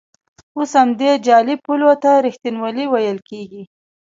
[0.57, 3.63] اوس همدې جعلي پولو ته ریښتینولي ویل کېږي.